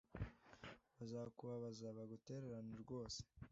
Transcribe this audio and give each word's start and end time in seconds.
bazakubabaza 0.97 1.87
bagutererane 1.97 2.71
rwose 2.83 3.19